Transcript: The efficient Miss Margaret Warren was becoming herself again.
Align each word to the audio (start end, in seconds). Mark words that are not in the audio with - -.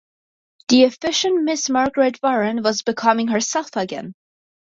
The 0.69 0.81
efficient 0.85 1.43
Miss 1.43 1.69
Margaret 1.69 2.17
Warren 2.23 2.63
was 2.63 2.81
becoming 2.81 3.27
herself 3.27 3.75
again. 3.75 4.15